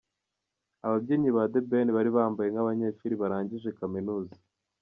[0.85, 4.35] Ababyinnyi ba The Ben bari bambaye nkabanyeshuri barangije kaminuza.